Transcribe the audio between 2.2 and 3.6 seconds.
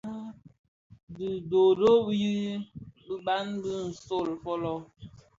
yi biban